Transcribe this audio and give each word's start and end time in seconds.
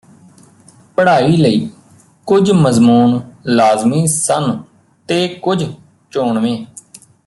ਪੜ੍ਹਾਈ 0.95 1.37
ਲਈ 1.37 1.69
ਕੁਝ 2.25 2.51
ਮਜ਼ਮੂਨ 2.51 3.19
ਲਾਜ਼ਮੀ 3.45 4.07
ਸਨ 4.07 4.57
ਤੇ 5.09 5.27
ਕੁਝ 5.41 5.63
ਚੋਣਵੇਂ 6.11 6.65